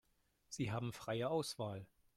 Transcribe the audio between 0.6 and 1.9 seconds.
haben freie Auswahl.